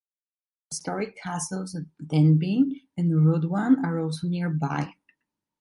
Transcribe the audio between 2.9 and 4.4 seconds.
and Rhuddlan are also